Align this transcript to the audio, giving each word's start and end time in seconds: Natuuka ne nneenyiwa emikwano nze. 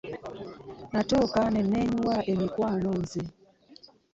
Natuuka 0.91 1.39
ne 1.49 1.61
nneenyiwa 1.65 2.15
emikwano 2.31 2.89
nze. 3.01 3.23